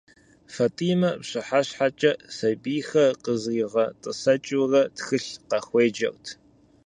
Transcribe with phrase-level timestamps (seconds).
[0.53, 6.25] Фэтӏимэ, пщыхьэщхьэкӏэ сэбийхэр къызригъэтӏысэкӏыурэ тхылъ къахуеджэрт.